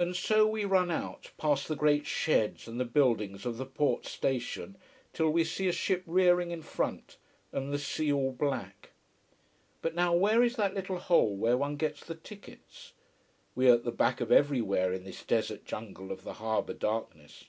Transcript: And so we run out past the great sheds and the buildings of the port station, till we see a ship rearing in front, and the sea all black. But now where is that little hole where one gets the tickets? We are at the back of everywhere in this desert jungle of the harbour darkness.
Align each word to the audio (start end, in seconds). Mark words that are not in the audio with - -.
And 0.00 0.16
so 0.16 0.48
we 0.48 0.64
run 0.64 0.90
out 0.90 1.30
past 1.38 1.68
the 1.68 1.76
great 1.76 2.06
sheds 2.08 2.66
and 2.66 2.80
the 2.80 2.84
buildings 2.84 3.46
of 3.46 3.56
the 3.56 3.64
port 3.64 4.04
station, 4.04 4.76
till 5.12 5.30
we 5.30 5.44
see 5.44 5.68
a 5.68 5.72
ship 5.72 6.02
rearing 6.08 6.50
in 6.50 6.60
front, 6.60 7.18
and 7.52 7.72
the 7.72 7.78
sea 7.78 8.12
all 8.12 8.32
black. 8.32 8.90
But 9.80 9.94
now 9.94 10.12
where 10.12 10.42
is 10.42 10.56
that 10.56 10.74
little 10.74 10.98
hole 10.98 11.36
where 11.36 11.56
one 11.56 11.76
gets 11.76 12.02
the 12.04 12.16
tickets? 12.16 12.94
We 13.54 13.70
are 13.70 13.74
at 13.74 13.84
the 13.84 13.92
back 13.92 14.20
of 14.20 14.32
everywhere 14.32 14.92
in 14.92 15.04
this 15.04 15.22
desert 15.22 15.64
jungle 15.64 16.10
of 16.10 16.24
the 16.24 16.32
harbour 16.32 16.74
darkness. 16.74 17.44